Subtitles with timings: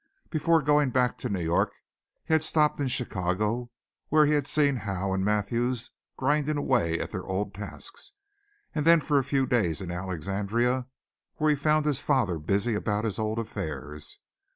[0.31, 1.75] Before going back to New York
[2.25, 3.69] he had stopped in Chicago,
[4.09, 8.11] where he had seen Howe and Mathews grinding away at their old tasks,
[8.73, 10.87] and then for a few days in Alexandria,
[11.35, 14.17] where he found his father busy about his old affairs.